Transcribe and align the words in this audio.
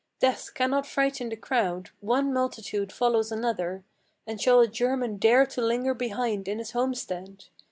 Death 0.19 0.55
cannot 0.55 0.87
frighten 0.87 1.29
the 1.29 1.35
crowd: 1.35 1.91
one 1.99 2.33
multitude 2.33 2.91
follows 2.91 3.31
another. 3.31 3.83
And 4.25 4.41
shall 4.41 4.59
a 4.59 4.67
German 4.67 5.17
dare 5.17 5.45
to 5.45 5.61
linger 5.61 5.93
behind 5.93 6.47
in 6.47 6.57
his 6.57 6.71
homestead? 6.71 7.45